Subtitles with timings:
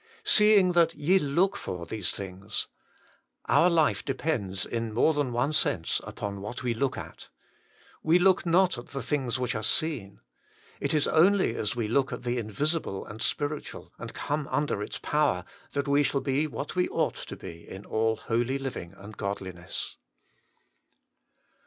[0.23, 2.65] 3.' Seeing that ye look for these things.'
[3.45, 7.29] Our life depends, in more than one sense, upon what we look at.'
[8.03, 10.19] We look not at the things which are seen.'
[10.79, 14.97] It is only as we look at the Invisible and Spiritual, and come under its
[14.97, 19.15] power, that we shall be what we ought to be in all holy living and
[19.17, 19.97] godliness.